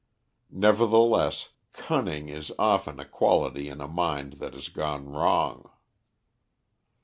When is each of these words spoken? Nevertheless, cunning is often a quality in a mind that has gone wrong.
Nevertheless, 0.49 1.49
cunning 1.73 2.27
is 2.27 2.51
often 2.57 2.99
a 2.99 3.05
quality 3.05 3.69
in 3.69 3.81
a 3.81 3.87
mind 3.87 4.37
that 4.41 4.55
has 4.55 4.67
gone 4.67 5.07
wrong. 5.07 5.69